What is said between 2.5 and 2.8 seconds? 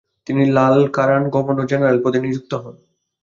হন।